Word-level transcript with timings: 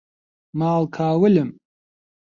ماڵ 0.59 0.83
کاولم 0.95 1.49